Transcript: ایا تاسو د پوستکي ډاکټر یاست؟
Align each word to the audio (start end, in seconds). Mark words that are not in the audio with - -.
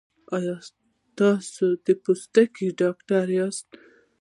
ایا 0.35 0.55
تاسو 1.19 1.65
د 1.85 1.87
پوستکي 2.03 2.67
ډاکټر 2.81 3.25
یاست؟ 3.37 3.67